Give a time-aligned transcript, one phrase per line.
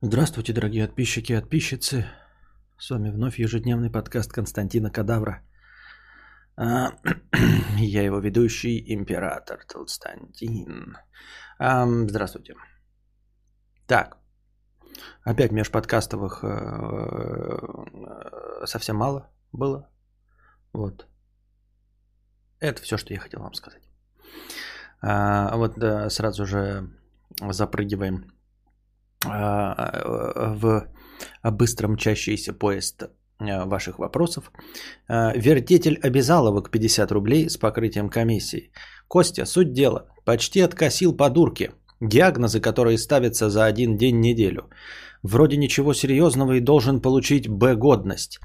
[0.00, 2.06] Здравствуйте, дорогие подписчики и подписчицы.
[2.78, 5.42] С вами вновь ежедневный подкаст Константина Кадавра.
[6.56, 6.92] А,
[7.78, 10.96] Я его ведущий, император Толстантин.
[11.58, 12.54] А, Здравствуйте.
[13.88, 14.18] Так,
[15.24, 16.46] опять межподкастовых э,
[18.62, 19.90] э, совсем мало было.
[20.72, 21.08] Вот.
[22.60, 23.82] Это все, что я хотел вам сказать.
[25.00, 25.74] А, Вот
[26.12, 26.88] сразу же
[27.50, 28.37] запрыгиваем
[29.24, 30.88] в
[31.42, 34.52] быстро мчащийся поезд а, ваших вопросов.
[35.08, 38.70] А, Вертетель обязаловок 50 рублей с покрытием комиссии.
[39.08, 40.06] Костя, суть дела.
[40.24, 41.72] Почти откосил по дурке.
[42.00, 44.70] Диагнозы, которые ставятся за один день неделю.
[45.22, 48.38] Вроде ничего серьезного и должен получить Б-годность.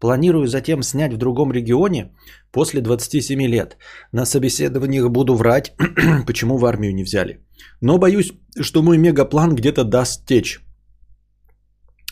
[0.00, 2.12] Планирую затем снять в другом регионе
[2.52, 3.78] после 27 лет.
[4.12, 5.74] На собеседованиях буду врать,
[6.26, 7.40] почему в армию не взяли.
[7.80, 10.60] Но боюсь, что мой мегаплан где-то даст течь.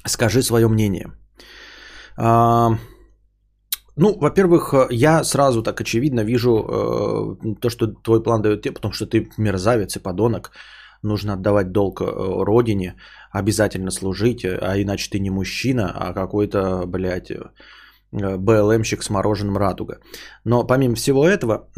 [0.07, 1.07] Скажи свое мнение.
[2.17, 2.79] А,
[3.97, 8.93] ну, во-первых, я сразу так очевидно вижу э, то, что твой план дает тебе, потому
[8.93, 10.53] что ты мерзавец и подонок.
[11.03, 12.05] Нужно отдавать долг э,
[12.45, 12.95] родине,
[13.33, 17.51] обязательно служить, а иначе ты не мужчина, а какой-то, блядь, э,
[18.13, 19.99] БЛМщик с мороженым радуга.
[20.45, 21.69] Но помимо всего этого,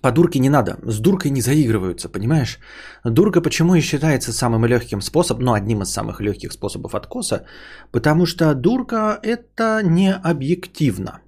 [0.00, 0.78] по дурке не надо.
[0.82, 2.58] С дуркой не заигрываются, понимаешь?
[3.04, 7.44] Дурка почему и считается самым легким способом, ну, одним из самых легких способов откоса?
[7.92, 11.20] Потому что дурка это не объективно.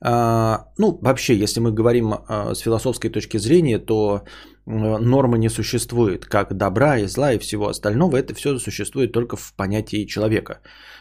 [0.00, 4.24] А, ну, вообще, если мы говорим а, с философской точки зрения, то
[4.66, 8.16] нормы не существует, как добра и зла и всего остального.
[8.16, 10.60] Это все существует только в понятии человека.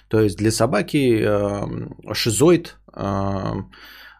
[0.09, 1.67] То есть для собаки а,
[2.13, 2.77] шизоид,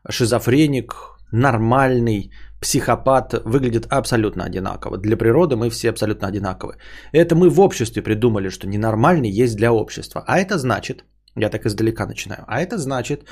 [0.09, 2.31] шизофреник, нормальный,
[2.61, 4.97] психопат выглядит абсолютно одинаково.
[4.97, 6.77] Для природы мы все абсолютно одинаковы.
[7.11, 10.23] Это мы в обществе придумали, что ненормальный есть для общества.
[10.27, 11.03] А это значит,
[11.35, 13.27] я так издалека начинаю, а это значит,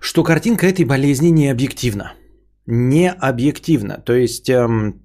[0.00, 2.12] что картинка этой болезни не объективна.
[2.66, 4.02] Не объективна.
[4.04, 5.02] То есть эм,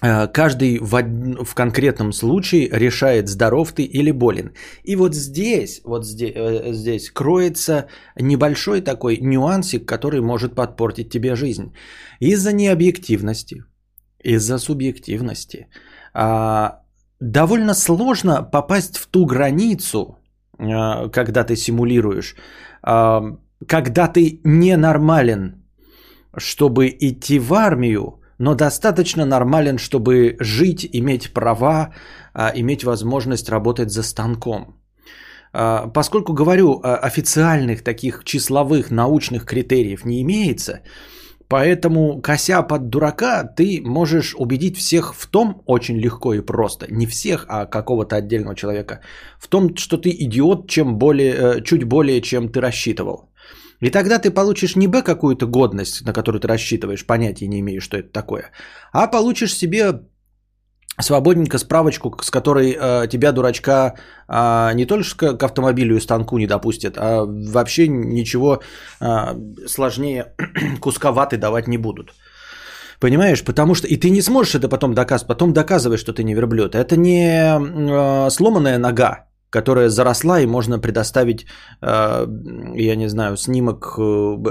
[0.00, 4.52] каждый в, в конкретном случае решает, здоров ты или болен.
[4.84, 7.86] И вот здесь, вот здесь, э, здесь кроется
[8.16, 11.72] небольшой такой нюансик, который может подпортить тебе жизнь.
[12.20, 13.64] Из-за необъективности,
[14.22, 15.66] из-за субъективности
[16.14, 16.82] а,
[17.20, 20.18] довольно сложно попасть в ту границу,
[20.58, 22.36] а, когда ты симулируешь,
[22.82, 23.36] а,
[23.66, 25.64] когда ты ненормален,
[26.36, 31.94] чтобы идти в армию, но достаточно нормален, чтобы жить, иметь права,
[32.32, 34.76] а, иметь возможность работать за станком.
[35.52, 40.82] А, Поскольку, говорю, а, официальных таких числовых научных критериев не имеется,
[41.48, 47.06] поэтому, кося под дурака, ты можешь убедить всех в том, очень легко и просто, не
[47.06, 49.00] всех, а какого-то отдельного человека,
[49.38, 53.28] в том, что ты идиот, чем более, э, чуть более, чем ты рассчитывал.
[53.80, 57.84] И тогда ты получишь не Б какую-то годность, на которую ты рассчитываешь, понятия не имеешь,
[57.84, 58.50] что это такое,
[58.92, 60.00] а получишь себе
[61.00, 63.94] свободненько справочку, с которой э, тебя, дурачка,
[64.28, 68.60] э, не только к автомобилю и станку не допустят, а вообще ничего
[69.00, 70.34] э, сложнее
[70.80, 72.14] куска ваты давать не будут.
[73.00, 73.44] Понимаешь?
[73.44, 75.28] Потому что и ты не сможешь это потом доказывать.
[75.28, 76.74] Потом доказывай, что ты не верблюд.
[76.74, 81.46] Это не э, сломанная нога, которая заросла, и можно предоставить,
[81.82, 82.26] э,
[82.76, 84.02] я не знаю, снимок э,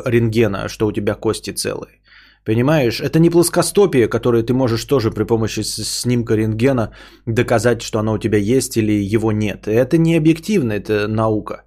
[0.05, 2.01] рентгена, что у тебя кости целые.
[2.45, 6.93] Понимаешь, это не плоскостопие, которое ты можешь тоже при помощи снимка рентгена
[7.25, 9.67] доказать, что оно у тебя есть или его нет.
[9.67, 11.63] Это не объективно, это наука.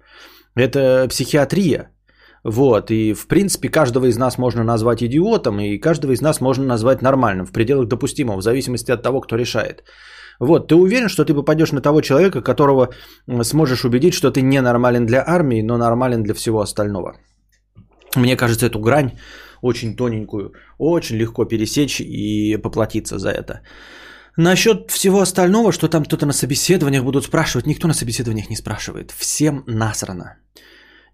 [0.55, 1.91] Это психиатрия.
[2.43, 6.65] Вот, и в принципе каждого из нас можно назвать идиотом, и каждого из нас можно
[6.65, 9.83] назвать нормальным, в пределах допустимого, в зависимости от того, кто решает.
[10.41, 12.89] Вот, ты уверен, что ты попадешь на того человека, которого
[13.43, 17.13] сможешь убедить, что ты ненормален для армии, но нормален для всего остального?
[18.15, 19.11] Мне кажется, эту грань
[19.61, 23.61] очень тоненькую, очень легко пересечь и поплатиться за это.
[24.35, 29.11] Насчет всего остального, что там кто-то на собеседованиях будут спрашивать, никто на собеседованиях не спрашивает.
[29.11, 30.37] Всем насрано.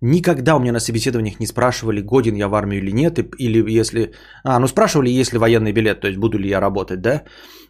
[0.02, 4.14] Никогда у меня на собеседованиях не спрашивали, годен я в армию или нет, или если...
[4.44, 7.24] А, ну спрашивали, есть ли военный билет, то есть буду ли я работать, да?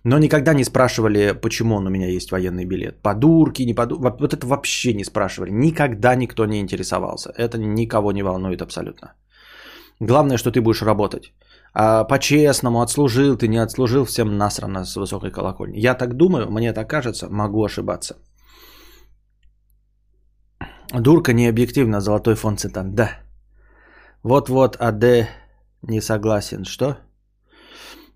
[0.04, 3.02] Но никогда не спрашивали, почему он у меня есть военный билет.
[3.02, 4.02] Подурки, не подурки.
[4.20, 5.52] Вот это вообще не спрашивали.
[5.52, 7.32] Никогда никто не интересовался.
[7.38, 9.14] Это никого не волнует абсолютно.
[10.00, 11.34] Главное, что ты будешь работать.
[11.74, 15.80] А по-честному, отслужил ты, не отслужил, всем насрано с высокой колокольни.
[15.80, 18.16] Я так думаю, мне так кажется, могу ошибаться.
[20.94, 22.96] Дурка не объективно, золотой фон цитат.
[22.96, 23.10] Да.
[24.24, 25.30] Вот-вот, АД
[25.82, 26.66] не согласен.
[26.66, 26.98] Что?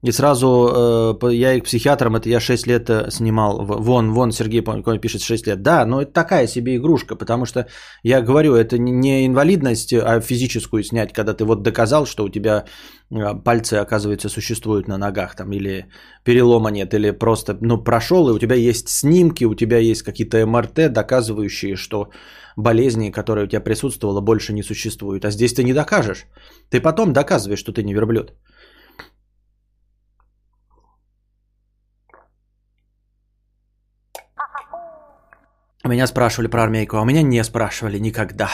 [0.03, 3.65] и сразу э, я и к психиатрам, это я 6 лет э, снимал.
[3.65, 4.63] Вон, вон Сергей
[4.99, 5.61] пишет 6 лет.
[5.61, 7.67] Да, но это такая себе игрушка, потому что
[8.03, 12.65] я говорю, это не инвалидность, а физическую снять, когда ты вот доказал, что у тебя
[13.11, 15.85] э, пальцы, оказывается, существуют на ногах, там, или
[16.23, 20.47] перелома нет, или просто, ну, прошел, и у тебя есть снимки, у тебя есть какие-то
[20.47, 22.09] МРТ, доказывающие, что
[22.55, 25.25] болезни, которые у тебя присутствовало, больше не существуют.
[25.25, 26.25] А здесь ты не докажешь.
[26.69, 28.33] Ты потом доказываешь, что ты не верблюд.
[35.83, 38.49] Меня спрашивали про армейку, а меня не спрашивали никогда.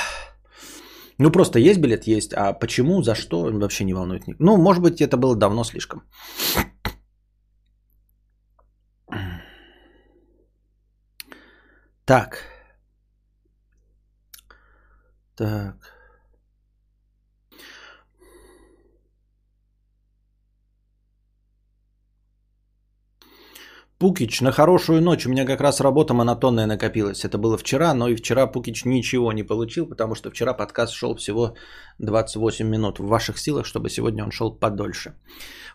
[1.19, 2.07] Ну, просто есть билет?
[2.07, 2.33] Есть.
[2.33, 4.23] А почему, за что, вообще не волнует.
[4.39, 6.03] Ну, может быть, это было давно слишком.
[12.05, 12.56] Так.
[15.37, 15.96] Так.
[23.99, 25.25] Пукич, на хорошую ночь.
[25.25, 27.25] У меня как раз работа монотонная накопилась.
[27.25, 31.15] Это было вчера, но и вчера Пукич ничего не получил, потому что вчера подкаст шел
[31.15, 31.55] всего
[31.97, 32.99] 28 минут.
[32.99, 35.15] В ваших силах, чтобы сегодня он шел подольше.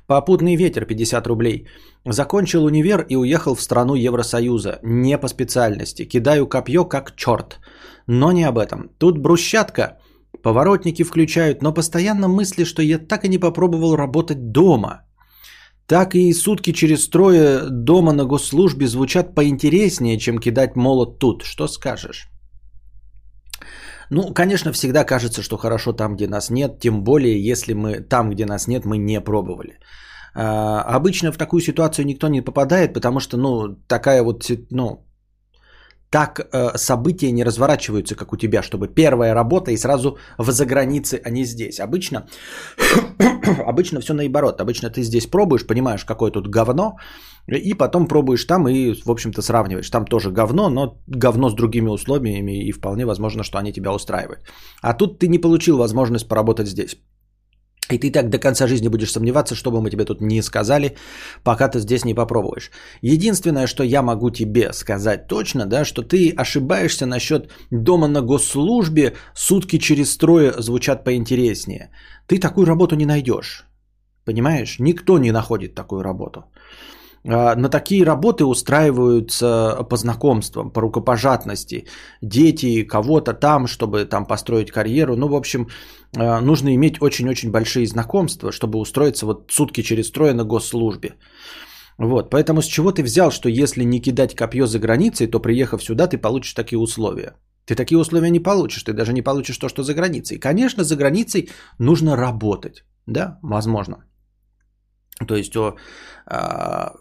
[0.07, 1.67] Попутный ветер 50 рублей.
[2.05, 4.79] Закончил универ и уехал в страну Евросоюза.
[4.83, 6.05] Не по специальности.
[6.05, 7.59] Кидаю копье как черт.
[8.07, 8.91] Но не об этом.
[8.99, 9.99] Тут брусчатка.
[10.45, 15.01] Поворотники включают, но постоянно мысли, что я так и не попробовал работать дома–
[15.93, 21.43] так и сутки через трое дома на госслужбе звучат поинтереснее, чем кидать молот тут.
[21.43, 22.29] Что скажешь?
[24.11, 28.31] Ну, конечно, всегда кажется, что хорошо там, где нас нет, тем более, если мы там,
[28.31, 29.79] где нас нет, мы не пробовали.
[30.35, 35.07] А, обычно в такую ситуацию никто не попадает, потому что, ну, такая вот, ну,
[36.13, 41.21] так э, события не разворачиваются, как у тебя, чтобы первая работа и сразу в загранице,
[41.25, 41.81] а не здесь.
[41.81, 42.27] Обычно,
[43.67, 44.61] обычно все наоборот.
[44.61, 46.97] Обычно ты здесь пробуешь, понимаешь, какое тут говно,
[47.49, 49.91] и потом пробуешь там и, в общем-то, сравниваешь.
[49.91, 54.41] Там тоже говно, но говно с другими условиями, и вполне возможно, что они тебя устраивают.
[54.83, 56.97] А тут ты не получил возможность поработать здесь.
[57.91, 60.97] И ты так до конца жизни будешь сомневаться, что бы мы тебе тут не сказали,
[61.45, 62.71] пока ты здесь не попробуешь.
[63.03, 69.15] Единственное, что я могу тебе сказать точно, да, что ты ошибаешься насчет дома на госслужбе,
[69.35, 71.91] сутки через трое звучат поинтереснее.
[72.27, 73.67] Ты такую работу не найдешь.
[74.25, 74.79] Понимаешь?
[74.79, 76.45] Никто не находит такую работу.
[77.25, 81.87] А, на такие работы устраиваются по знакомствам, по рукопожатности.
[82.23, 85.17] Дети кого-то там, чтобы там построить карьеру.
[85.17, 85.69] Ну, в общем,
[86.15, 91.15] нужно иметь очень-очень большие знакомства, чтобы устроиться вот сутки через трое на госслужбе.
[91.99, 95.83] Вот, поэтому с чего ты взял, что если не кидать копье за границей, то приехав
[95.83, 97.37] сюда, ты получишь такие условия?
[97.65, 100.39] Ты такие условия не получишь, ты даже не получишь то, что за границей.
[100.39, 101.49] Конечно, за границей
[101.79, 104.05] нужно работать, да, возможно.
[105.29, 105.77] То есть о,
[106.27, 106.93] а,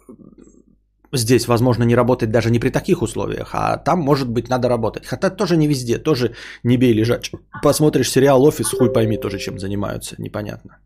[1.12, 5.06] здесь возможно не работать даже не при таких условиях, а там, может быть, надо работать.
[5.06, 7.40] Хотя тоже не везде, тоже не бей лежачего.
[7.62, 10.78] Посмотришь сериал «Офис», хуй пойми тоже, чем занимаются, непонятно.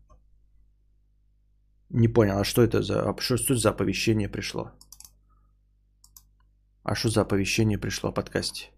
[1.89, 4.71] Не понял, а что это за, а что, что за оповещение пришло?
[6.83, 8.71] А что за оповещение пришло о подкасте?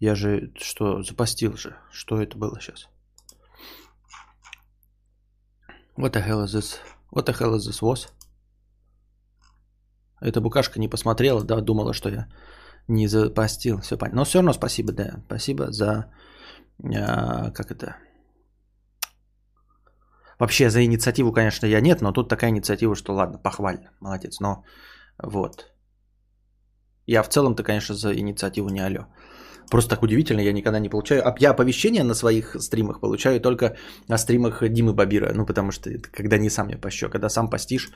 [0.00, 1.76] Я же что, запостил же.
[1.90, 2.88] Что это было сейчас?
[5.96, 6.78] What the hell is this?
[7.10, 8.08] What the hell is this was?
[10.20, 12.26] Эта букашка не посмотрела, да, думала, что я
[12.88, 13.80] не запостил.
[13.80, 14.16] Все понятно.
[14.18, 15.22] Но все равно спасибо, да.
[15.26, 16.06] Спасибо за...
[16.82, 17.96] А, как это?
[20.38, 24.40] Вообще за инициативу, конечно, я нет, но тут такая инициатива, что ладно, похвально, молодец.
[24.40, 24.64] Но
[25.22, 25.72] вот.
[27.06, 29.06] Я в целом-то, конечно, за инициативу не алё.
[29.70, 31.22] Просто так удивительно, я никогда не получаю.
[31.40, 33.76] Я оповещения на своих стримах получаю только
[34.08, 35.32] на стримах Димы Бабира.
[35.34, 37.90] Ну, потому что когда не сам я пощу, а когда сам постишь,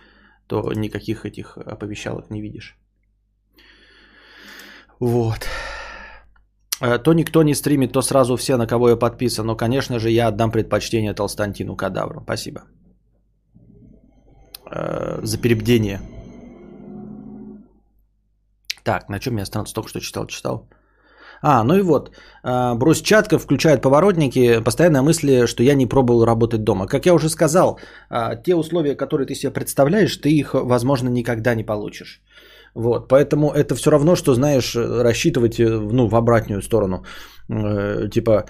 [0.47, 2.77] то никаких этих оповещалок не видишь.
[5.01, 5.49] Вот.
[6.81, 9.47] Э, то никто не стримит, то сразу все, на кого я подписан.
[9.47, 12.21] Но, конечно же, я отдам предпочтение Толстантину Кадавру.
[12.23, 12.61] Спасибо.
[14.71, 16.01] Э, за перебдение.
[18.85, 19.75] Так, на чем я остановился?
[19.75, 20.69] Только что читал, читал.
[21.43, 22.11] А, ну и вот,
[22.45, 26.87] а, брусчатка включает поворотники, постоянно мысли, что я не пробовал работать дома.
[26.87, 27.79] Как я уже сказал,
[28.11, 32.23] а, те условия, которые ты себе представляешь, ты их, возможно, никогда не получишь.
[32.75, 37.05] Вот, поэтому это все равно, что, знаешь, рассчитывать э, ну, в обратную сторону.
[37.51, 38.45] Э, типа,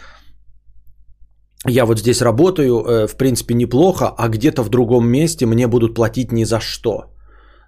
[1.66, 5.94] я вот здесь работаю, э, в принципе, неплохо, а где-то в другом месте мне будут
[5.94, 7.12] платить ни за что.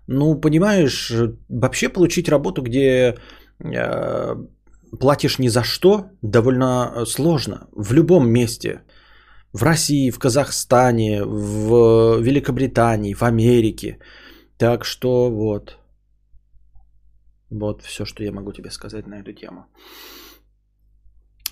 [0.06, 1.12] Ну, понимаешь,
[1.48, 3.16] вообще получить работу, где
[5.00, 7.68] платишь ни за что, довольно сложно.
[7.72, 8.82] В любом месте.
[9.52, 13.98] В России, в Казахстане, в Великобритании, в Америке.
[14.58, 15.78] Так что вот.
[17.50, 19.66] Вот все, что я могу тебе сказать на эту тему.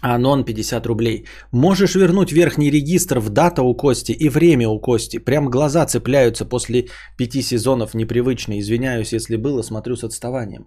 [0.02, 1.26] Анон 50 рублей.
[1.52, 5.18] Можешь вернуть верхний регистр в дата у Кости и время у Кости.
[5.18, 8.58] Прям глаза цепляются после пяти сезонов непривычно.
[8.58, 10.66] Извиняюсь, если было, смотрю с отставанием.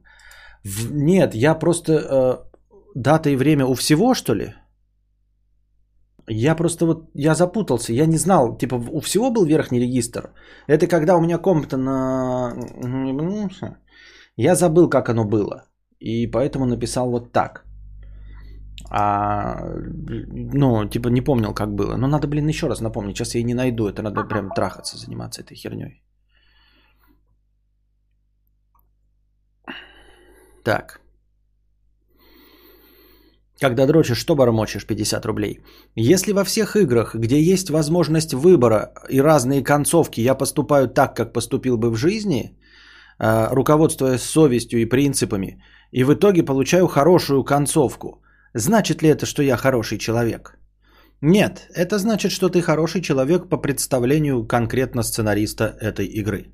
[0.63, 0.91] В...
[0.91, 1.93] Нет, я просто...
[1.93, 2.54] Э,
[2.95, 4.53] дата и время у всего, что ли?
[6.27, 10.33] Я просто вот, я запутался, я не знал, типа у всего был верхний регистр.
[10.67, 12.53] Это когда у меня комп-то на...
[14.37, 15.65] Я забыл, как оно было.
[15.99, 17.63] И поэтому написал вот так.
[18.89, 19.55] А,
[20.53, 21.95] ну, типа не помнил, как было.
[21.97, 23.15] Но надо, блин, еще раз напомнить.
[23.15, 23.87] Сейчас я не найду.
[23.87, 26.03] Это надо прям трахаться, заниматься этой херней.
[30.63, 31.04] Так.
[33.65, 35.59] Когда дрочишь, что бормочешь 50 рублей?
[35.95, 41.33] Если во всех играх, где есть возможность выбора и разные концовки, я поступаю так, как
[41.33, 42.59] поступил бы в жизни,
[43.17, 48.21] а, руководствуясь совестью и принципами, и в итоге получаю хорошую концовку,
[48.53, 50.59] значит ли это, что я хороший человек?
[51.21, 56.53] Нет, это значит, что ты хороший человек по представлению конкретно сценариста этой игры.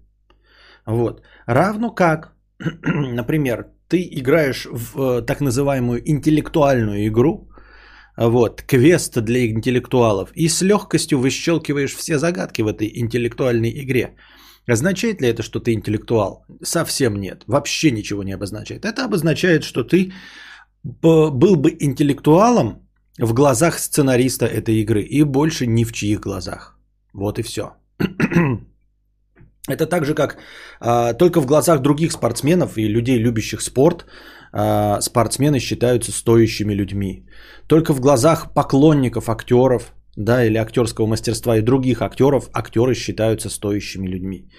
[0.86, 1.22] Вот.
[1.46, 2.36] Равно как,
[2.86, 7.50] например, ты играешь в э, так называемую интеллектуальную игру,
[8.18, 14.16] вот, квест для интеллектуалов, и с легкостью выщелкиваешь все загадки в этой интеллектуальной игре.
[14.68, 16.46] Означает ли это, что ты интеллектуал?
[16.64, 17.44] Совсем нет.
[17.48, 18.86] Вообще ничего не обозначает.
[18.86, 20.12] Это обозначает, что ты
[20.84, 26.80] был бы интеллектуалом в глазах сценариста этой игры и больше ни в чьих глазах.
[27.14, 27.64] Вот и все.
[29.70, 30.38] Это так же, как
[30.80, 34.06] а, только в глазах других спортсменов и людей, любящих спорт,
[34.52, 37.26] а, спортсмены считаются стоящими людьми.
[37.68, 44.08] Только в глазах поклонников актеров, да, или актерского мастерства и других актеров, актеры считаются стоящими
[44.08, 44.50] людьми.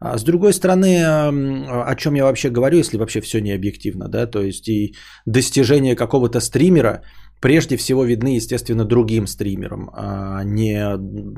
[0.00, 4.26] А с другой стороны, о чем я вообще говорю, если вообще все не объективно, да,
[4.26, 4.94] то есть и
[5.26, 7.02] достижения какого-то стримера
[7.40, 10.78] прежде всего видны, естественно, другим стримерам, а не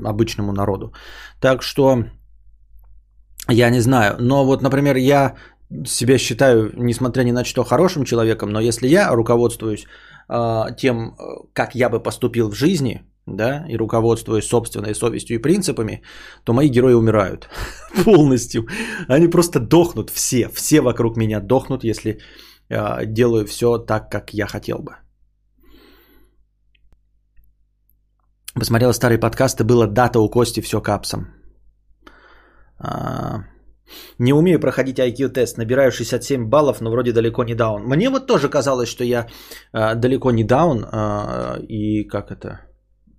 [0.05, 0.93] обычному народу.
[1.39, 2.05] Так что
[3.49, 4.15] я не знаю.
[4.19, 5.35] Но вот, например, я
[5.85, 9.85] себя считаю, несмотря ни на что, хорошим человеком, но если я руководствуюсь
[10.29, 11.15] э, тем,
[11.53, 16.01] как я бы поступил в жизни, да, и руководствуюсь собственной совестью и принципами,
[16.43, 17.49] то мои герои умирают
[18.05, 18.67] полностью.
[19.07, 22.19] Они просто дохнут все, все вокруг меня дохнут, если
[22.69, 24.95] э, делаю все так, как я хотел бы.
[28.53, 31.40] Посмотрел старые подкасты, было дата у Кости, все капсом.
[32.83, 33.43] А,
[34.19, 37.83] не умею проходить IQ-тест, набираю 67 баллов, но вроде далеко не даун.
[37.83, 39.27] Мне вот тоже казалось, что я
[39.73, 42.61] а, далеко не даун, а, и как это...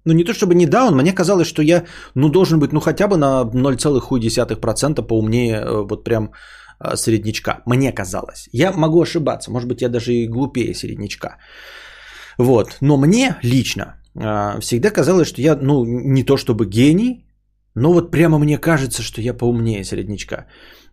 [0.05, 3.07] Ну не то чтобы не даун, мне казалось, что я ну, должен быть ну хотя
[3.07, 6.33] бы на 0,1% поумнее э, вот прям
[6.95, 7.63] среднячка.
[7.67, 8.49] Мне казалось.
[8.53, 11.37] Я могу ошибаться, может быть я даже и глупее среднячка.
[12.37, 12.79] Вот.
[12.81, 13.95] Но мне лично
[14.59, 17.25] всегда казалось, что я ну не то чтобы гений,
[17.75, 20.47] ну вот прямо мне кажется, что я поумнее среднячка.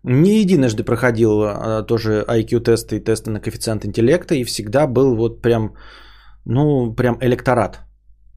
[0.04, 5.42] Не единожды проходил а, тоже IQ-тесты и тесты на коэффициент интеллекта и всегда был вот
[5.42, 5.74] прям,
[6.46, 7.80] ну прям электорат.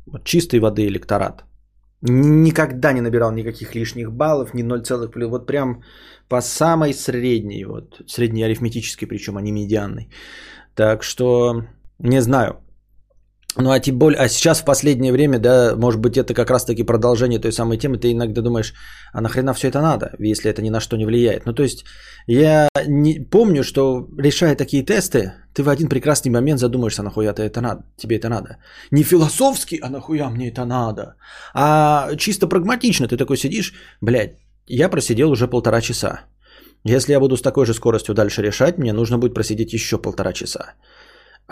[0.07, 1.45] Вот чистой воды электорат.
[2.01, 4.83] Никогда не набирал никаких лишних баллов, ни 0,
[5.29, 5.85] вот прям
[6.29, 10.09] по самой средней, вот средней арифметической, причем, а не медианной.
[10.75, 11.63] Так что
[12.01, 12.57] не знаю.
[13.57, 16.85] Ну а тем более, а сейчас в последнее время, да, может быть, это как раз-таки
[16.85, 18.73] продолжение той самой темы, ты иногда думаешь,
[19.13, 21.45] а нахрена все это надо, если это ни на что не влияет.
[21.45, 21.85] Ну то есть
[22.27, 27.35] я не помню, что решая такие тесты, ты в один прекрасный момент задумаешься, а нахуя
[27.37, 28.57] это надо, тебе это надо.
[28.91, 31.17] Не философски, а нахуя мне это надо,
[31.55, 33.07] а чисто прагматично.
[33.07, 36.21] Ты такой сидишь, блядь, я просидел уже полтора часа.
[36.85, 40.33] Если я буду с такой же скоростью дальше решать, мне нужно будет просидеть еще полтора
[40.33, 40.75] часа.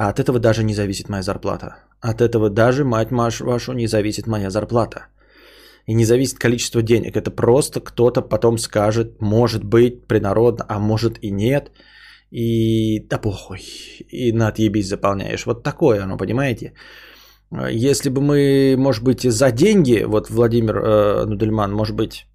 [0.00, 1.66] А от этого даже не зависит моя зарплата.
[2.00, 5.08] От этого даже, мать вашу, не зависит моя зарплата.
[5.86, 7.16] И не зависит количество денег.
[7.16, 11.70] Это просто кто-то потом скажет, может быть, принародно, а может и нет.
[12.30, 13.60] И да похуй.
[14.10, 15.44] И на отъебись заполняешь.
[15.44, 16.72] Вот такое оно, понимаете?
[17.70, 22.26] Если бы мы, может быть, за деньги, вот Владимир э, Нудельман, может быть,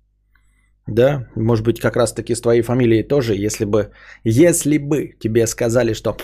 [0.87, 3.91] да, может быть, как раз-таки с твоей фамилией тоже, если бы,
[4.23, 6.15] если бы тебе сказали, что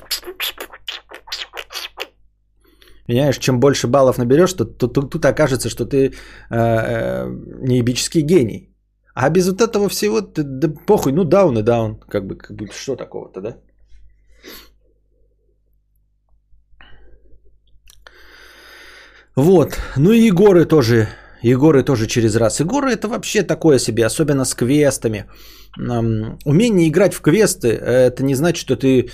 [3.12, 6.12] Понимаешь, чем больше баллов наберешь, то тут, тут, тут окажется, что ты э,
[6.50, 7.28] э,
[7.62, 8.74] неебический гений.
[9.14, 12.00] А без вот этого всего, ты, да похуй, ну даун и даун.
[12.10, 13.58] Как бы, как бы что такого-то, да?
[19.36, 19.78] Вот.
[19.98, 21.10] Ну и Егоры тоже.
[21.44, 22.60] Егоры тоже через раз.
[22.60, 25.26] Егоры это вообще такое себе, особенно с квестами.
[26.46, 29.10] Умение играть в квесты, это не значит, что ты э,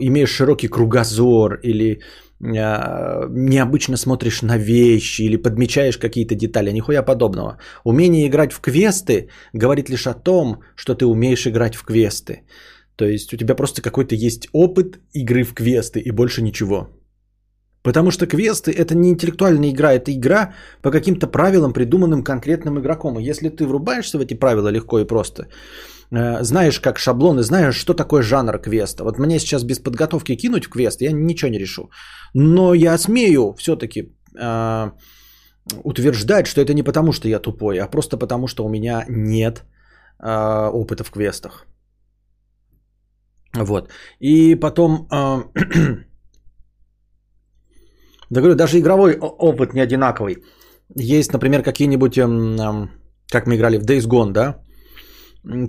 [0.00, 2.00] имеешь широкий кругозор или
[2.40, 7.58] необычно смотришь на вещи или подмечаешь какие-то детали, нихуя подобного.
[7.84, 12.42] Умение играть в квесты говорит лишь о том, что ты умеешь играть в квесты.
[12.96, 16.88] То есть у тебя просто какой-то есть опыт игры в квесты и больше ничего.
[17.82, 20.52] Потому что квесты это не интеллектуальная игра, это игра
[20.82, 23.18] по каким-то правилам, придуманным конкретным игроком.
[23.18, 25.46] И если ты врубаешься в эти правила легко и просто,
[26.10, 29.04] знаешь как шаблоны, знаешь, что такое жанр квеста.
[29.04, 31.90] Вот мне сейчас без подготовки кинуть в квест, я ничего не решу.
[32.34, 34.90] Но я смею все-таки э,
[35.84, 39.64] утверждать, что это не потому, что я тупой, а просто потому, что у меня нет
[40.22, 41.66] э, опыта в квестах.
[43.54, 43.90] Вот.
[44.20, 45.08] И потом...
[45.12, 45.42] Э,
[48.30, 50.44] Да говорю, даже игровой опыт не одинаковый.
[50.94, 52.90] Есть, например, какие-нибудь, эм, эм,
[53.30, 54.62] как мы играли в Days Gone, да?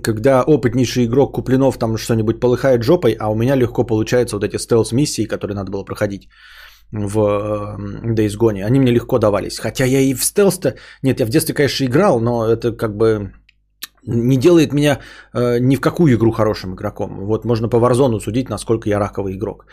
[0.02, 4.56] Когда опытнейший игрок Куплинов там что-нибудь полыхает жопой, а у меня легко получаются вот эти
[4.56, 6.28] стелс-миссии, которые надо было проходить
[6.92, 7.18] в
[8.04, 8.62] Days Gone.
[8.62, 9.58] Они мне легко давались.
[9.58, 10.74] Хотя я и в стелс-то...
[11.02, 13.32] Нет, я в детстве, конечно, играл, но это как бы
[14.06, 14.98] не делает меня
[15.34, 17.26] э, ни в какую игру хорошим игроком.
[17.26, 19.66] Вот можно по Warzone судить, насколько я раковый игрок.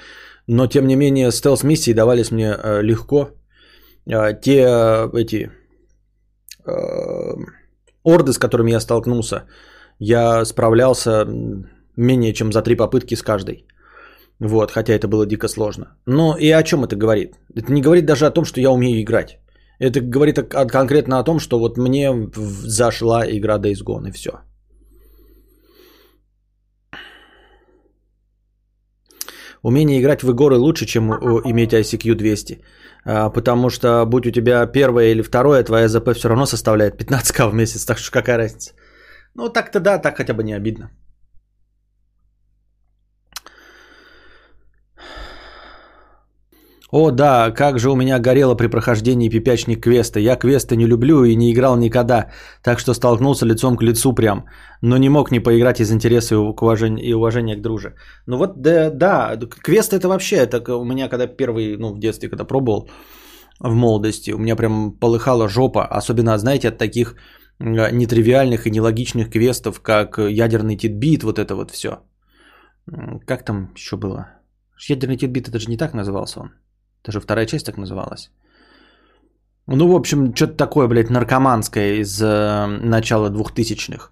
[0.47, 3.29] Но, тем не менее, стелс-миссии давались мне э, легко.
[4.05, 5.51] Э, те э, эти
[8.03, 9.45] орды, с которыми я столкнулся,
[9.99, 11.25] я справлялся
[11.95, 13.65] менее чем за три попытки с каждой.
[14.39, 15.85] Вот, хотя это было дико сложно.
[16.05, 17.35] Но и о чем это говорит?
[17.55, 19.39] Это не говорит даже о том, что я умею играть.
[19.79, 20.37] Это говорит
[20.71, 22.11] конкретно о том, что вот мне
[22.65, 24.29] зашла игра Days Gone и все.
[29.63, 32.61] Умение играть в игры лучше, чем иметь ICQ 200.
[33.05, 37.49] А, потому что будь у тебя первое или второе, твоя ЗП все равно составляет 15к
[37.49, 37.85] в месяц.
[37.85, 38.73] Так что какая разница?
[39.37, 40.89] Ну так-то да, так хотя бы не обидно.
[46.91, 50.19] О, да, как же у меня горело при прохождении пипячник квеста.
[50.19, 52.31] Я квесты не люблю и не играл никогда,
[52.63, 54.45] так что столкнулся лицом к лицу прям.
[54.81, 57.95] Но не мог не поиграть из интереса и уважения, и уважения к друже.
[58.25, 62.29] Ну вот, да, да, квест это вообще, это у меня когда первый, ну в детстве,
[62.29, 62.89] когда пробовал,
[63.59, 67.15] в молодости, у меня прям полыхала жопа, особенно, знаете, от таких
[67.59, 71.99] нетривиальных и нелогичных квестов, как ядерный титбит, вот это вот все.
[73.25, 74.27] Как там еще было?
[74.89, 76.51] Ядерный титбит, это же не так назывался он.
[77.03, 78.31] Даже вторая часть так называлась.
[79.67, 84.11] Ну, в общем, что-то такое, блядь, наркоманское из э, начала двухтысячных.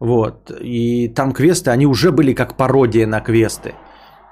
[0.00, 0.50] Вот.
[0.60, 3.74] И там квесты, они уже были как пародия на квесты.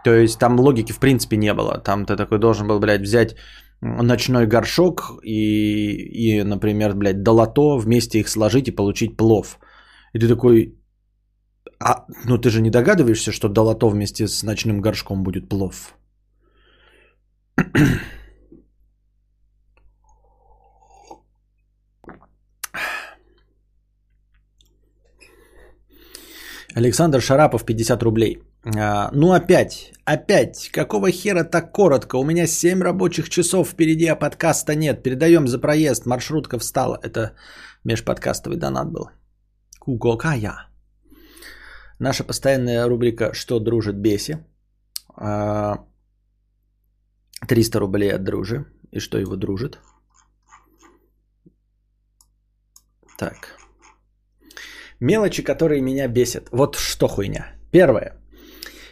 [0.05, 1.79] То есть там логики в принципе не было.
[1.79, 3.37] Там ты такой должен был, блядь, взять
[3.81, 9.59] ночной горшок и, и например, блядь, долото, вместе их сложить и получить плов.
[10.15, 10.75] И ты такой,
[11.79, 15.95] а, ну ты же не догадываешься, что долото вместе с ночным горшком будет плов?
[26.77, 28.46] Александр Шарапов, 50 рублей.
[28.75, 32.17] А, ну опять, опять, какого хера так коротко?
[32.17, 35.03] У меня 7 рабочих часов впереди, а подкаста нет.
[35.03, 36.99] Передаем за проезд, маршрутка встала.
[37.03, 37.37] Это
[37.85, 39.11] межподкастовый донат был.
[39.79, 40.69] Кукокая.
[42.01, 44.39] Наша постоянная рубрика «Что дружит беси».
[45.15, 45.85] А,
[47.47, 48.65] 300 рублей от дружи.
[48.91, 49.79] И что его дружит?
[53.17, 53.57] Так.
[55.01, 56.49] Мелочи, которые меня бесят.
[56.51, 57.47] Вот что хуйня.
[57.71, 58.26] Первое.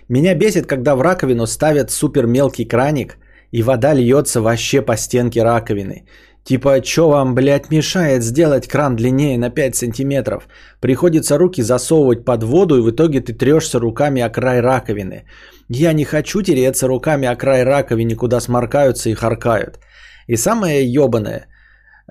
[0.08, 3.16] Меня бесит, когда в раковину ставят супер мелкий краник,
[3.52, 6.04] и вода льется вообще по стенке раковины.
[6.44, 10.46] Типа, что вам, блядь, мешает сделать кран длиннее на 5 сантиметров?
[10.80, 15.24] Приходится руки засовывать под воду, и в итоге ты трешься руками о край раковины.
[15.70, 19.78] Я не хочу тереться руками о край раковины, куда сморкаются и харкают.
[20.26, 21.46] И самое ебаное,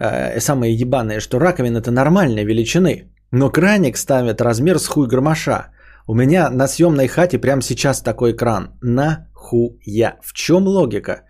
[0.02, 5.73] э, самое ебаное, что раковина это нормальной величины, но краник ставят размер с хуй громоша.
[6.08, 8.78] У меня на съемной хате прямо сейчас такой кран.
[8.82, 10.18] Нахуя?
[10.22, 11.24] В чем логика?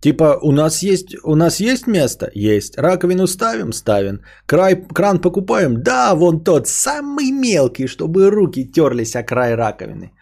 [0.00, 2.30] Типа, у нас есть, у нас есть место?
[2.34, 2.78] Есть.
[2.78, 3.72] Раковину ставим?
[3.72, 4.20] Ставим.
[4.46, 5.82] Край, кран покупаем?
[5.82, 10.12] Да, вон тот, самый мелкий, чтобы руки терлись о край раковины.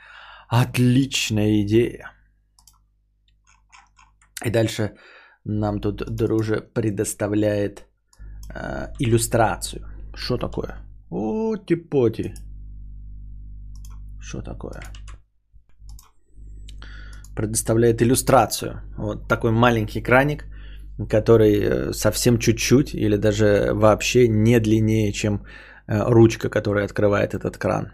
[0.48, 2.12] Отличная идея.
[4.44, 4.92] И дальше
[5.44, 7.86] нам тут друже предоставляет
[8.54, 9.82] э, иллюстрацию.
[10.14, 10.76] Что такое?
[11.10, 12.34] Оти-поти.
[14.22, 14.80] Что такое?
[17.36, 18.82] Предоставляет иллюстрацию.
[18.96, 20.44] Вот такой маленький краник.
[21.10, 25.34] который э, совсем чуть-чуть или даже вообще не длиннее, чем
[25.88, 27.92] э, ручка, которая открывает этот кран.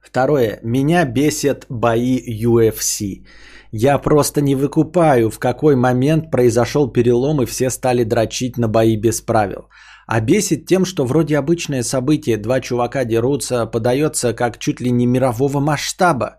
[0.00, 0.60] Второе.
[0.62, 3.26] Меня бесит бои UFC.
[3.72, 8.96] Я просто не выкупаю, в какой момент произошел перелом и все стали дрочить на бои
[8.96, 9.68] без правил.
[10.06, 15.06] А бесит тем, что вроде обычное событие, два чувака дерутся, подается как чуть ли не
[15.06, 16.36] мирового масштаба.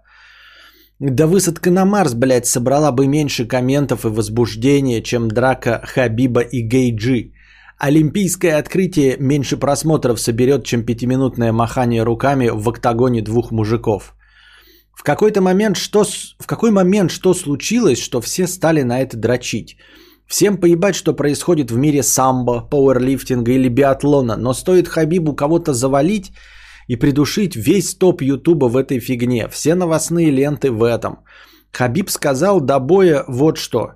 [0.99, 6.61] Да высадка на Марс, блядь, собрала бы меньше комментов и возбуждения, чем драка Хабиба и
[6.61, 7.33] Гейджи.
[7.77, 14.15] Олимпийское открытие меньше просмотров соберет, чем пятиминутное махание руками в октагоне двух мужиков.
[14.95, 16.03] В какой-то момент что,
[16.39, 19.77] в какой момент что случилось, что все стали на это дрочить?
[20.27, 26.31] Всем поебать, что происходит в мире самбо, пауэрлифтинга или биатлона, но стоит Хабибу кого-то завалить
[26.87, 29.47] и придушить весь топ Ютуба в этой фигне.
[29.47, 31.19] Все новостные ленты в этом.
[31.71, 33.91] Хабиб сказал до боя вот что.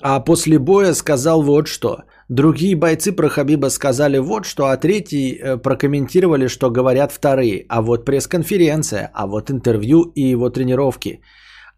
[0.00, 1.98] А после боя сказал вот что.
[2.28, 7.66] Другие бойцы про Хабиба сказали вот что, а третий э, прокомментировали, что говорят вторые.
[7.68, 11.20] А вот пресс-конференция, а вот интервью и его тренировки.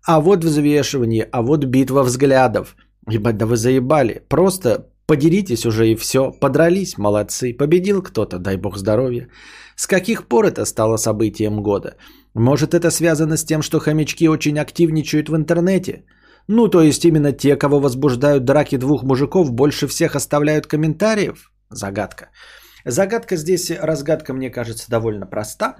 [0.06, 2.76] А вот взвешивание, а вот битва взглядов.
[3.10, 4.22] Ебать, да вы заебали.
[4.28, 6.30] Просто подеритесь уже и все.
[6.40, 7.52] Подрались, молодцы.
[7.52, 9.28] Победил кто-то, дай бог здоровья.
[9.76, 11.96] С каких пор это стало событием года?
[12.34, 16.04] Может это связано с тем, что хомячки очень активничают в интернете?
[16.48, 21.50] Ну, то есть именно те, кого возбуждают драки двух мужиков, больше всех оставляют комментариев?
[21.70, 22.30] Загадка.
[22.84, 25.76] Загадка здесь, разгадка, мне кажется, довольно проста.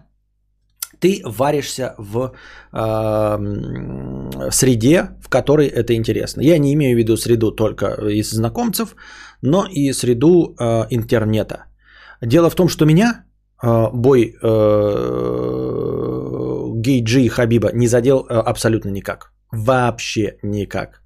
[1.01, 2.33] Ты варишься в
[2.73, 3.39] э,
[4.51, 6.43] среде, в которой это интересно.
[6.43, 8.97] Я не имею в виду среду только из знакомцев,
[9.43, 11.65] но и среду э, интернета.
[12.23, 13.25] Дело в том, что меня
[13.63, 14.45] э, бой э,
[16.81, 19.33] Гейджи и Хабиба не задел э, абсолютно никак.
[19.53, 21.01] Вообще никак.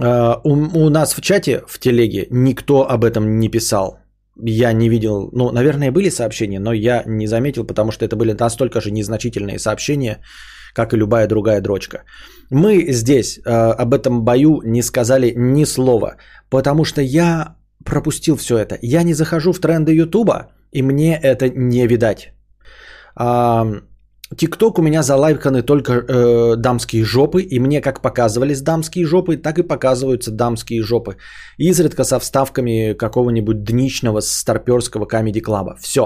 [0.00, 3.98] Uh, у, у нас в чате, в телеге, никто об этом не писал.
[4.40, 8.32] Я не видел, ну, наверное, были сообщения, но я не заметил, потому что это были
[8.32, 10.20] настолько же незначительные сообщения,
[10.74, 12.04] как и любая другая дрочка.
[12.50, 16.16] Мы здесь uh, об этом бою не сказали ни слова,
[16.48, 18.78] потому что я пропустил все это.
[18.80, 22.32] Я не захожу в тренды Ютуба, и мне это не видать.
[24.36, 29.58] ТикТок у меня залайканы только э, дамские жопы, и мне как показывались дамские жопы, так
[29.58, 31.16] и показываются дамские жопы.
[31.58, 35.76] Изредка со вставками какого-нибудь дничного старперского комеди-клаба.
[35.80, 36.02] Все.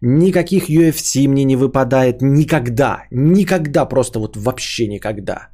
[0.00, 3.04] Никаких UFC мне не выпадает никогда.
[3.10, 5.48] Никогда, просто вот вообще никогда.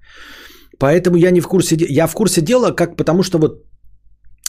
[0.79, 1.77] Поэтому я не в курсе.
[1.89, 3.65] Я в курсе дела, как потому что вот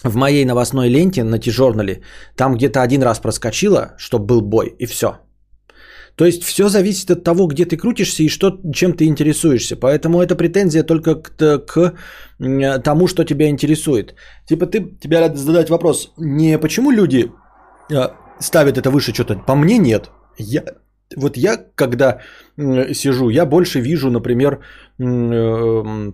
[0.04, 2.02] в моей новостной ленте на Тижорнале
[2.36, 5.20] там где-то один раз проскочило, что был бой, и все.
[6.20, 9.78] То есть все зависит от того, где ты крутишься и что, чем ты интересуешься.
[9.78, 11.94] Поэтому это претензия только к, к
[12.84, 14.16] тому, что тебя интересует.
[14.46, 17.32] Типа ты, тебе надо задать вопрос, не почему люди
[17.94, 19.36] а, ставят это выше что-то.
[19.48, 20.12] По мне нет.
[20.38, 20.64] Я,
[21.16, 22.20] вот я, когда
[22.94, 24.60] сижу, я больше вижу, например,
[25.00, 26.12] э,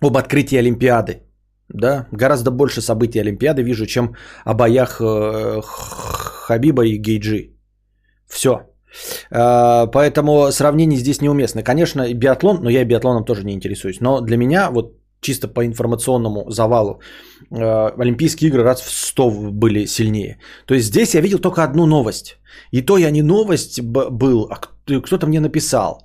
[0.00, 1.22] об открытии Олимпиады.
[1.68, 7.56] Да, гораздо больше событий Олимпиады вижу, чем о боях э, Хабиба и Гейджи.
[8.28, 8.71] Все.
[9.30, 11.62] А, поэтому сравнение здесь неуместно.
[11.62, 14.00] Конечно, биатлон, но я биатлоном тоже не интересуюсь.
[14.00, 17.00] Но для меня, вот чисто по информационному завалу,
[17.50, 20.38] а, Олимпийские игры раз в 100 были сильнее.
[20.66, 22.38] То есть здесь я видел только одну новость.
[22.72, 24.56] И то я не новость был, а
[25.00, 26.02] кто-то мне написал.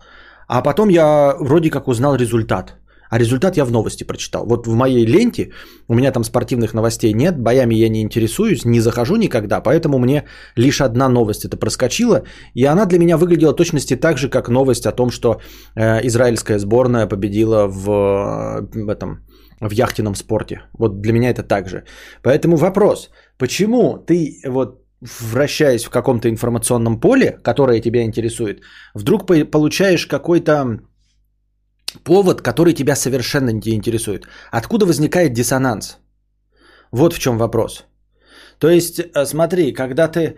[0.47, 2.77] А потом я вроде как узнал результат.
[3.09, 4.45] А результат я в новости прочитал.
[4.45, 5.51] Вот в моей ленте,
[5.87, 10.23] у меня там спортивных новостей нет, боями я не интересуюсь, не захожу никогда, поэтому мне
[10.55, 14.85] лишь одна новость это проскочила, и она для меня выглядела точности так же, как новость
[14.85, 15.39] о том, что
[15.75, 19.25] э, израильская сборная победила в, в этом
[19.59, 20.61] в яхтенном спорте.
[20.77, 21.83] Вот для меня это так же.
[22.21, 28.61] Поэтому вопрос, почему ты вот вращаясь в каком-то информационном поле, которое тебя интересует,
[28.95, 30.79] вдруг получаешь какой-то
[32.03, 34.27] повод, который тебя совершенно не интересует.
[34.51, 35.97] Откуда возникает диссонанс?
[36.91, 37.85] Вот в чем вопрос.
[38.59, 40.37] То есть, э, смотри, когда ты,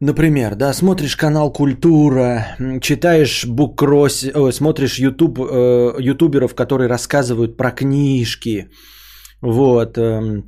[0.00, 7.70] например, да, смотришь канал Культура, читаешь букрос, о, смотришь YouTube, э, ютуберов, которые рассказывают про
[7.70, 8.68] книжки,
[9.40, 10.42] вот, э,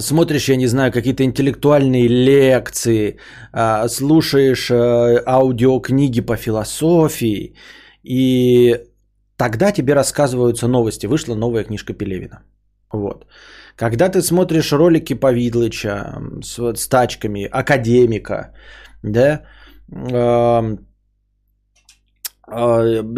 [0.00, 3.18] смотришь, я не знаю, какие-то интеллектуальные лекции,
[3.52, 7.54] э, слушаешь э, аудиокниги по философии,
[8.06, 8.80] и
[9.36, 11.06] тогда тебе рассказываются новости.
[11.06, 12.42] Вышла новая книжка Пелевина.
[12.92, 13.26] Вот.
[13.76, 18.54] Когда ты смотришь ролики Повидлыча с, с тачками, академика,
[19.02, 19.42] да,
[19.90, 20.76] э,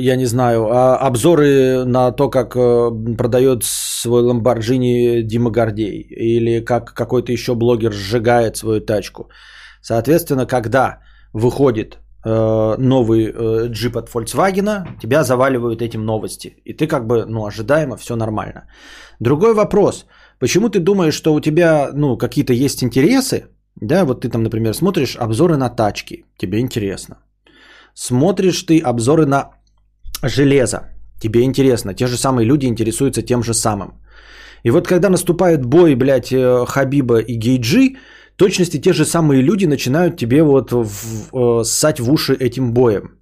[0.01, 6.65] я не знаю, а обзоры на то, как э, продает свой Lamborghini Дима Гордей, или
[6.65, 9.29] как какой-то еще блогер сжигает свою тачку.
[9.83, 10.99] Соответственно, когда
[11.33, 16.57] выходит э, новый э, джип от Volkswagen, тебя заваливают этим новости.
[16.65, 18.67] И ты как бы, ну, ожидаемо, все нормально.
[19.21, 20.07] Другой вопрос.
[20.39, 23.47] Почему ты думаешь, что у тебя, ну, какие-то есть интересы,
[23.81, 27.19] да, вот ты там, например, смотришь обзоры на тачки, тебе интересно.
[27.95, 29.51] Смотришь ты обзоры на
[30.23, 30.81] железо,
[31.21, 31.95] тебе интересно.
[31.95, 33.93] Те же самые люди интересуются тем же самым.
[34.65, 37.97] И вот когда наступает бой, блядь, э, Хабиба и Гейджи,
[38.39, 40.87] точности те же самые люди начинают тебе вот в,
[41.33, 43.19] в, ссать в уши этим боем.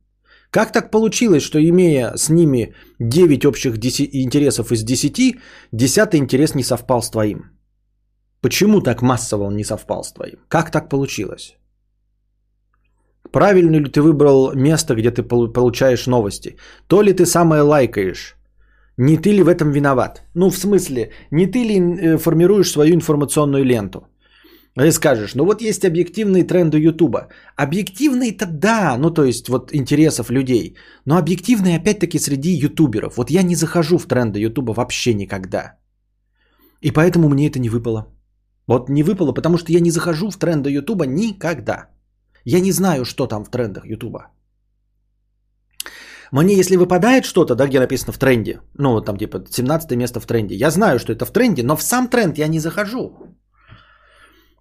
[0.51, 5.37] Как так получилось, что имея с ними 9 общих интересов из 10,
[5.73, 7.51] 10 интерес не совпал с твоим?
[8.41, 10.39] Почему так массово он не совпал с твоим?
[10.49, 11.57] Как так получилось?
[13.33, 16.57] Правильно ли ты выбрал место, где ты получаешь новости?
[16.87, 18.37] То ли ты самое лайкаешь?
[18.99, 20.23] Не ты ли в этом виноват?
[20.35, 24.09] Ну, в смысле, не ты ли э, формируешь свою информационную ленту?
[24.77, 27.29] Ты скажешь, ну вот есть объективные тренды Ютуба.
[27.57, 30.77] Объективные-то да, ну то есть вот интересов людей.
[31.07, 33.17] Но объективные опять-таки среди ютуберов.
[33.17, 35.79] Вот я не захожу в тренды Ютуба вообще никогда.
[36.83, 38.07] И поэтому мне это не выпало.
[38.67, 41.89] Вот не выпало, потому что я не захожу в тренды Ютуба никогда.
[42.45, 44.27] Я не знаю, что там в трендах Ютуба.
[46.33, 50.27] Мне если выпадает что-то, да, где написано в тренде, ну там типа 17 место в
[50.27, 53.36] тренде, я знаю, что это в тренде, но в сам тренд я не захожу.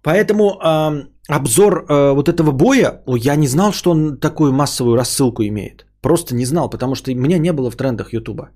[0.06, 5.42] Поэтому э, обзор э, вот этого боя, я не знал, что он такую массовую рассылку
[5.42, 5.84] имеет.
[6.00, 8.50] Просто не знал, потому что меня не было в трендах Ютуба.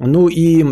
[0.00, 0.64] Ну и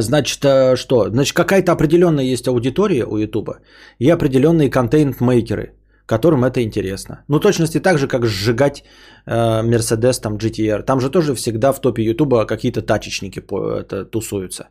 [0.00, 1.08] Значит, э, что?
[1.10, 3.58] Значит, какая-то определенная есть аудитория у Ютуба
[3.98, 5.72] и определенные контент-мейкеры,
[6.06, 7.24] которым это интересно.
[7.28, 8.84] Ну, точности так же, как сжигать
[9.26, 10.82] э, Mercedes там GTR.
[10.82, 14.68] Там же тоже всегда в топе Ютуба какие-то тачечники по, это, тусуются.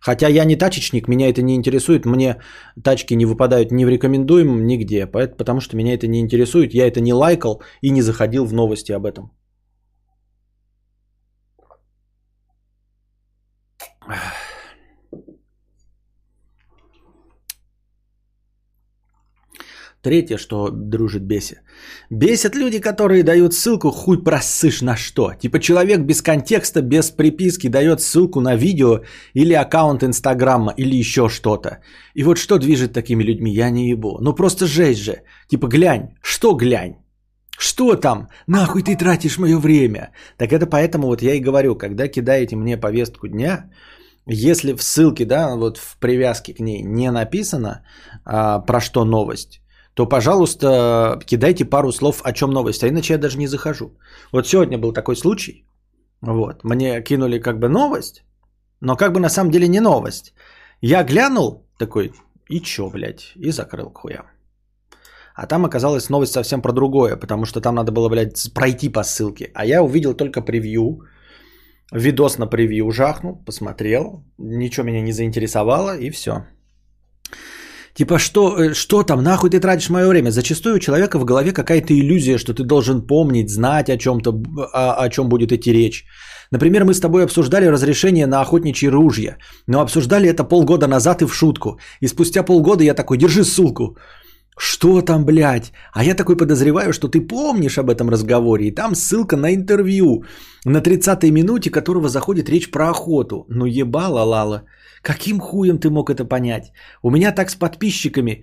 [0.00, 2.40] Хотя я не тачечник, меня это не интересует, мне
[2.82, 7.00] тачки не выпадают ни в рекомендуем, нигде, потому что меня это не интересует, я это
[7.00, 9.32] не лайкал и не заходил в новости об этом.
[20.02, 21.56] Третье, что дружит беси.
[22.10, 25.32] Бесят люди, которые дают ссылку хуй просышь на что.
[25.34, 29.00] Типа человек без контекста, без приписки дает ссылку на видео
[29.34, 31.78] или аккаунт Инстаграма или еще что-то.
[32.14, 34.18] И вот что движет такими людьми, я не ебу.
[34.20, 35.22] Ну просто жесть же.
[35.48, 36.96] Типа глянь, что глянь?
[37.58, 38.28] Что там?
[38.46, 40.12] Нахуй ты тратишь мое время?
[40.36, 43.70] Так это поэтому вот я и говорю, когда кидаете мне повестку дня,
[44.26, 47.82] если в ссылке, да, вот в привязке к ней не написано,
[48.24, 49.60] а, про что новость,
[49.98, 53.90] то, пожалуйста, кидайте пару слов, о чем новость, а иначе я даже не захожу.
[54.32, 55.64] Вот сегодня был такой случай,
[56.20, 58.22] вот, мне кинули как бы новость,
[58.80, 60.34] но как бы на самом деле не новость.
[60.80, 62.12] Я глянул такой,
[62.48, 64.26] и чё, блядь, и закрыл к хуям.
[65.34, 69.02] А там оказалась новость совсем про другое, потому что там надо было, блядь, пройти по
[69.02, 69.50] ссылке.
[69.54, 71.00] А я увидел только превью,
[71.92, 76.44] видос на превью жахнул, посмотрел, ничего меня не заинтересовало, и все.
[77.98, 80.30] Типа, что, э, что там, нахуй ты тратишь мое время?
[80.30, 84.30] Зачастую у человека в голове какая-то иллюзия, что ты должен помнить, знать о чем-то,
[84.72, 86.04] о, о чем будет идти речь.
[86.52, 91.26] Например, мы с тобой обсуждали разрешение на охотничьи ружья, но обсуждали это полгода назад и
[91.26, 91.80] в шутку.
[92.00, 93.96] И спустя полгода я такой, держи ссылку.
[94.58, 95.72] Что там, блядь?
[95.92, 100.24] А я такой подозреваю, что ты помнишь об этом разговоре, и там ссылка на интервью
[100.64, 103.46] на 30-й минуте, которого заходит речь про охоту.
[103.48, 104.64] Ну ебала, Лала.
[105.02, 106.72] Каким хуем ты мог это понять?
[107.02, 108.42] У меня так с подписчиками,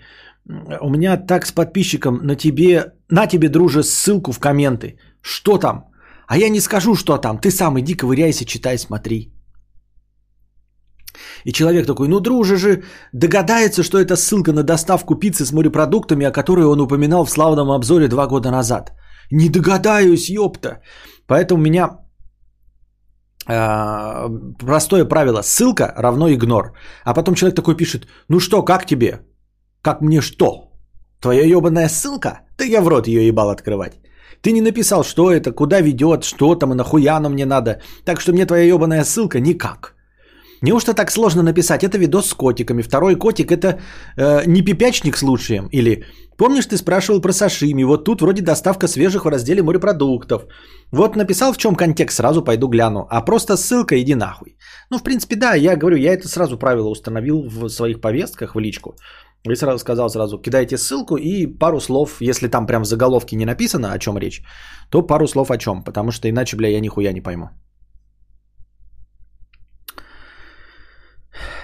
[0.82, 4.98] у меня так с подписчиком на тебе, на тебе, друже, ссылку в комменты.
[5.22, 5.86] Что там?
[6.28, 7.40] А я не скажу, что там.
[7.40, 9.35] Ты сам иди ковыряйся, читай, смотри.
[11.46, 16.26] И человек такой, ну, друже же, догадается, что это ссылка на доставку пиццы с морепродуктами,
[16.26, 18.92] о которой он упоминал в славном обзоре два года назад.
[19.32, 20.82] Не догадаюсь, ёпта.
[21.28, 22.06] Поэтому меня
[23.48, 25.42] Э, простое правило.
[25.44, 26.74] Ссылка равно игнор.
[27.04, 29.22] А потом человек такой пишет, ну что, как тебе?
[29.82, 30.72] Как мне что?
[31.22, 32.42] Твоя ебаная ссылка?
[32.58, 34.00] Да я в рот ее ебал открывать.
[34.42, 37.82] Ты не написал, что это, куда ведет, что там и нахуя оно мне надо.
[38.06, 39.95] Так что мне твоя ебаная ссылка никак.
[40.62, 41.84] Неужто так сложно написать?
[41.84, 42.82] Это видос с котиками.
[42.82, 43.80] Второй котик это
[44.18, 45.68] э, не пипячник случаем.
[45.72, 46.04] Или
[46.38, 47.84] помнишь, ты спрашивал про сашими.
[47.84, 50.44] Вот тут вроде доставка свежих в разделе морепродуктов.
[50.92, 53.08] Вот написал в чем контекст, сразу пойду гляну.
[53.10, 54.58] А просто ссылка иди нахуй.
[54.90, 58.60] Ну, в принципе, да, я говорю, я это сразу правило установил в своих повестках в
[58.60, 58.96] личку.
[59.52, 63.46] И сразу сказал сразу, кидайте ссылку и пару слов, если там прям в заголовке не
[63.46, 64.42] написано, о чем речь,
[64.90, 67.50] то пару слов о чем, потому что иначе, бля, я нихуя не пойму.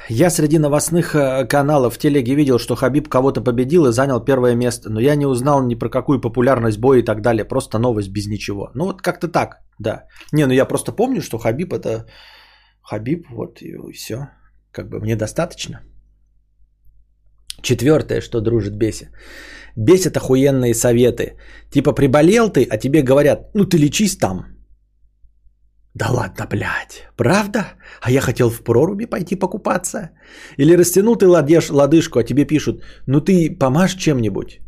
[0.09, 4.55] Я среди новостных э, каналов в телеге видел, что Хабиб кого-то победил и занял первое
[4.55, 8.09] место, но я не узнал ни про какую популярность боя и так далее, просто новость
[8.09, 8.71] без ничего.
[8.75, 10.05] Ну вот как-то так, да.
[10.33, 12.05] Не, ну я просто помню, что Хабиб это
[12.81, 14.29] Хабиб, вот и все.
[14.71, 15.81] Как бы мне достаточно.
[17.61, 19.09] Четвертое, что дружит Беси.
[19.75, 21.37] Бесит охуенные советы.
[21.69, 24.45] Типа приболел ты, а тебе говорят, ну ты лечись там.
[25.93, 27.73] Да ладно, блядь, правда?
[28.01, 30.11] А я хотел в проруби пойти покупаться.
[30.57, 34.59] Или растянул ты ладеш, лодыжку, а тебе пишут, ну ты помажь чем-нибудь.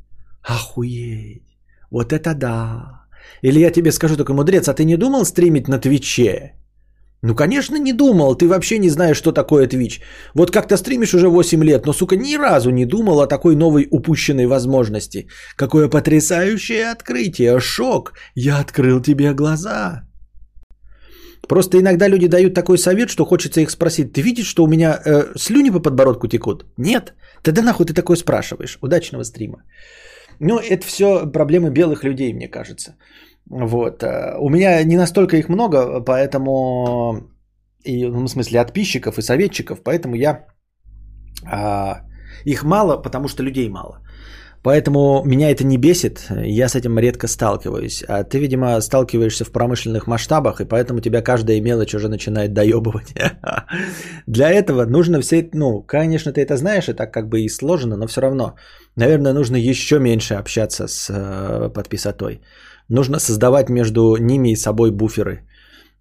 [0.44, 1.58] Охуеть,
[1.92, 3.06] вот это да.
[3.42, 6.54] Или я тебе скажу такой, мудрец, а ты не думал стримить на Твиче?
[7.22, 8.36] Ну, конечно, не думал.
[8.36, 10.02] Ты вообще не знаешь, что такое Twitch.
[10.34, 13.56] Вот как то стримишь уже 8 лет, но, сука, ни разу не думал о такой
[13.56, 15.30] новой упущенной возможности.
[15.56, 17.62] Какое потрясающее открытие.
[17.62, 18.12] Шок.
[18.36, 20.04] Я открыл тебе глаза.
[21.48, 24.14] Просто иногда люди дают такой совет, что хочется их спросить.
[24.14, 26.66] Ты видишь, что у меня э, слюни по подбородку текут?
[26.78, 27.14] Нет?
[27.42, 28.78] Тогда нахуй ты такое спрашиваешь?
[28.82, 29.64] Удачного стрима.
[30.40, 32.96] Ну, это все проблемы белых людей, мне кажется.
[33.50, 34.04] Вот.
[34.04, 37.30] Э, у меня не настолько их много, поэтому...
[37.84, 40.46] И, ну, в смысле, подписчиков и советчиков, поэтому я...
[41.46, 42.04] А,
[42.46, 44.00] их мало, потому что людей мало.
[44.63, 48.04] Поэтому меня это не бесит, я с этим редко сталкиваюсь.
[48.08, 53.13] А ты, видимо, сталкиваешься в промышленных масштабах, и поэтому тебя каждая мелочь уже начинает доебывать.
[54.28, 57.97] Для этого нужно все, ну, конечно, ты это знаешь, и так как бы и сложено,
[57.97, 58.56] но все равно,
[58.95, 62.41] наверное, нужно еще меньше общаться с э, подписотой.
[62.88, 65.41] Нужно создавать между ними и собой буферы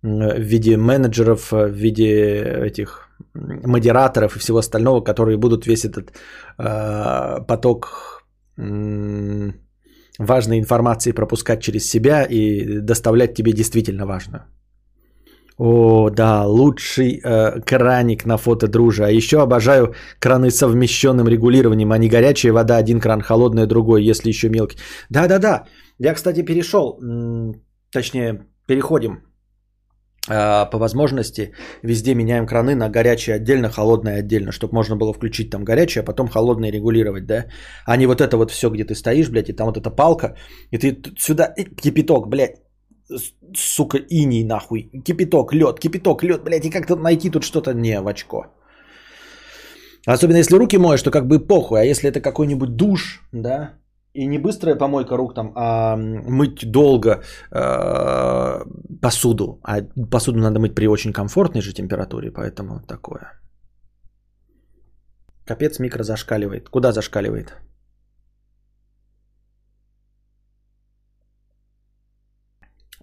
[0.03, 6.13] в виде менеджеров, в виде этих модераторов и всего остального, которые будут весь этот
[6.59, 8.12] э, поток э,
[10.19, 14.45] важной информации пропускать через себя и доставлять тебе действительно важную.
[15.59, 19.07] О, да, лучший э, краник на фото дружа.
[19.07, 24.03] А еще обожаю краны с совмещенным регулированием, а не горячая вода, один кран, холодная другой,
[24.03, 24.79] если еще мелкий.
[25.11, 25.65] Да-да-да,
[25.99, 26.99] я, кстати, перешел,
[27.93, 29.32] точнее, переходим
[30.33, 35.65] по возможности везде меняем краны на горячее отдельно, холодное отдельно, чтобы можно было включить там
[35.65, 37.47] горячее, а потом холодное регулировать, да?
[37.87, 40.37] А не вот это вот все, где ты стоишь, блядь, и там вот эта палка,
[40.71, 42.57] и ты сюда, и кипяток, блядь,
[43.57, 48.09] сука, иней нахуй, кипяток, лед, кипяток, лед, блядь, и как-то найти тут что-то не в
[48.09, 48.47] очко.
[50.07, 53.75] Особенно если руки моешь, то как бы похуй, а если это какой-нибудь душ, да,
[54.15, 58.65] и не быстрая помойка рук там, а мыть долго э,
[59.01, 59.61] посуду.
[59.63, 63.41] А посуду надо мыть при очень комфортной же температуре, поэтому такое.
[65.47, 66.69] Капец микро зашкаливает.
[66.69, 67.57] Куда зашкаливает?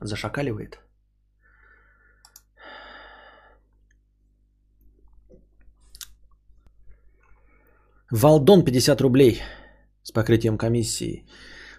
[0.01, 0.79] Зашакаливает?
[8.11, 9.41] Валдон 50 рублей
[10.09, 11.23] с покрытием комиссии.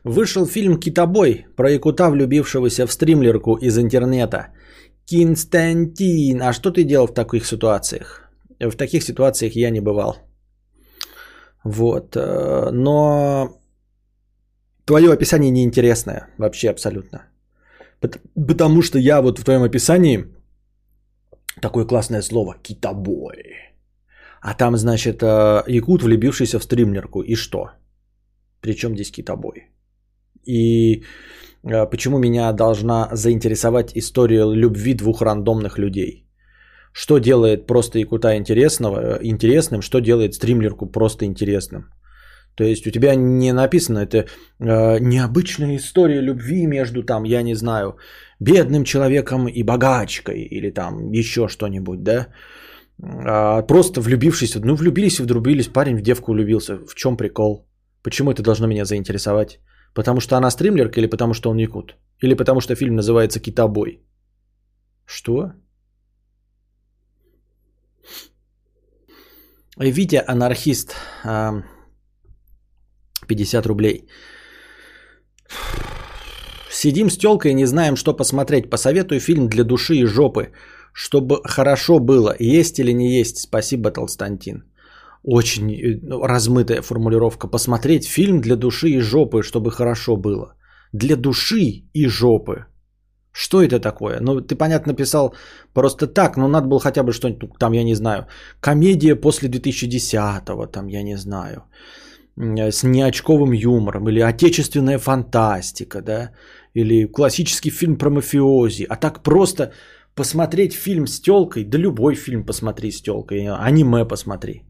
[0.04, 4.46] Вышел фильм «Китобой» про якута, влюбившегося в стримлерку из интернета.
[5.10, 8.30] Константин, а что ты делал в таких ситуациях?
[8.60, 10.16] В таких ситуациях я не бывал.
[11.64, 12.16] Вот.
[12.16, 13.48] Э, но
[14.84, 17.18] твое описание неинтересное вообще абсолютно.
[18.34, 20.24] Потому что я вот в твоем описании
[21.60, 23.36] такое классное слово «китобой».
[24.42, 27.22] А там, значит, э, якут, влюбившийся в стримлерку.
[27.22, 27.70] И что?
[28.61, 29.70] Причем здесь китобой?
[30.46, 31.03] И
[31.64, 36.27] э, почему меня должна заинтересовать история любви двух рандомных людей?
[36.92, 41.85] Что делает просто якута интересного, интересным, что делает стримлерку просто интересным?
[42.57, 47.55] То есть у тебя не написано это э, необычная история любви между там, я не
[47.55, 47.96] знаю,
[48.40, 52.29] бедным человеком и богачкой или там еще что-нибудь, да?
[53.03, 56.79] А просто влюбившись, ну влюбились и вдрубились, парень в девку влюбился.
[56.87, 57.69] В чем прикол?
[58.02, 59.60] Почему это должно меня заинтересовать?
[59.94, 61.96] Потому что она стримлерка или потому что он якут?
[62.22, 64.02] Или потому что фильм называется «Китобой»?
[65.06, 65.52] Что?
[69.76, 70.94] Витя анархист.
[73.27, 74.08] 50 рублей.
[76.70, 78.70] Сидим с телкой и не знаем, что посмотреть.
[78.70, 80.52] Посоветуй фильм для души и жопы,
[80.92, 82.35] чтобы хорошо было.
[82.38, 83.38] Есть или не есть?
[83.38, 84.69] Спасибо, Толстантин
[85.23, 87.48] очень э, ну, размытая формулировка.
[87.48, 90.54] Посмотреть фильм для души и жопы, чтобы хорошо было.
[90.92, 92.64] Для души и жопы.
[93.33, 94.21] Что это такое?
[94.21, 95.35] Ну, ты, понятно, писал
[95.73, 98.27] просто так, но надо было хотя бы что-нибудь, там, я не знаю,
[98.60, 101.62] комедия после 2010-го, там, я не знаю.
[102.37, 106.31] с неочковым юмором, или отечественная фантастика, да,
[106.75, 109.73] или классический фильм про мафиози, а так просто
[110.14, 114.69] посмотреть фильм с телкой, да любой фильм посмотри с телкой, аниме посмотри.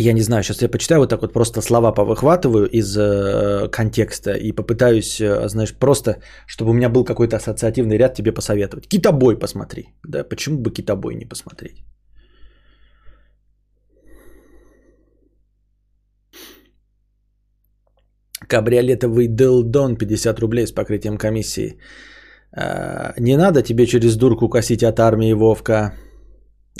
[0.00, 4.32] Я не знаю, сейчас я почитаю вот так вот просто слова повыхватываю из э, контекста
[4.32, 6.16] и попытаюсь, э, знаешь, просто,
[6.46, 8.88] чтобы у меня был какой-то ассоциативный ряд тебе посоветовать.
[8.88, 9.84] Китобой посмотри.
[10.02, 11.84] Да, почему бы китобой не посмотреть?
[18.48, 21.78] Кабриолетовый Делдон 50 рублей с покрытием комиссии.
[22.52, 25.92] А, не надо тебе через дурку косить от армии Вовка.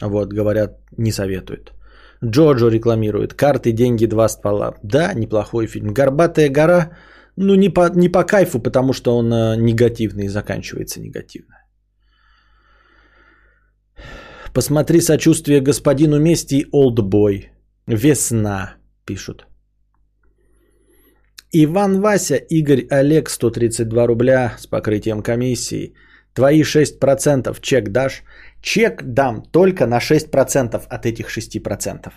[0.02, 1.72] Вот, говорят, не советуют.
[2.22, 3.34] Джоджо рекламирует.
[3.34, 4.74] Карты, деньги, два ствола.
[4.82, 5.94] Да, неплохой фильм.
[5.94, 6.90] Горбатая гора.
[7.36, 11.54] Ну, не по, не по кайфу, потому что он э, негативный и заканчивается негативно.
[14.52, 17.50] Посмотри сочувствие господину Мести Олдбой.
[17.88, 19.46] Весна, пишут.
[21.52, 25.94] Иван Вася, Игорь Олег, 132 рубля с покрытием комиссии.
[26.34, 28.22] Твои 6% чек дашь?
[28.64, 32.12] Чек дам только на 6% от этих 6%.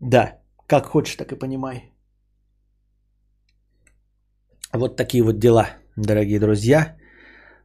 [0.00, 1.92] Да, как хочешь, так и понимай.
[4.72, 6.96] Вот такие вот дела, дорогие друзья.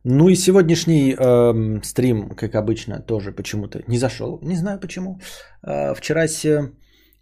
[0.04, 4.40] Ну и сегодняшний э, стрим, как обычно, тоже почему-то не зашел.
[4.44, 5.20] Не знаю почему.
[5.66, 6.72] Э, вчера с,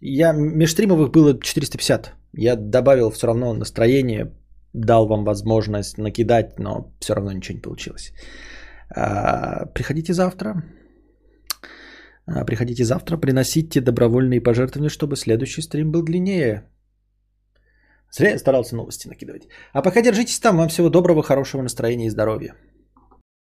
[0.00, 2.12] я межстримовых было 450.
[2.34, 4.34] Я добавил все равно настроение,
[4.74, 8.12] дал вам возможность накидать, но все равно ничего не получилось.
[8.94, 10.62] А, приходите завтра.
[12.26, 16.64] А, приходите завтра, приносите добровольные пожертвования, чтобы следующий стрим был длиннее.
[18.12, 19.48] Зря я старался новости накидывать.
[19.72, 20.56] А пока держитесь там.
[20.56, 22.54] Вам всего доброго, хорошего настроения и здоровья.